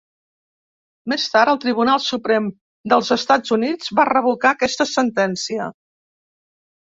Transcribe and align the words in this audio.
Més 1.11 1.25
tard, 1.33 1.51
el 1.53 1.59
Tribunal 1.65 2.01
Suprem 2.05 2.47
dels 2.93 3.11
Estats 3.17 3.55
Units 3.57 3.91
va 3.99 4.07
revocar 4.11 4.53
aquesta 4.57 4.87
sentència. 4.95 5.69